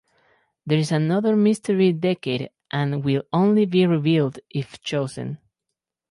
[0.65, 5.37] There is another mystery decade and will only be revealed if chosen.